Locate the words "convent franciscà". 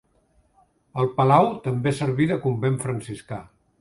2.47-3.39